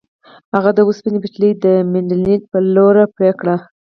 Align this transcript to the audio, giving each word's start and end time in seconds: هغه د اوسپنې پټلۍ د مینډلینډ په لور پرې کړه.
هغه 0.55 0.71
د 0.75 0.79
اوسپنې 0.87 1.17
پټلۍ 1.23 1.51
د 1.63 1.65
مینډلینډ 1.91 2.43
په 2.51 2.57
لور 2.75 2.95
پرې 3.15 3.31
کړه. 3.39 3.55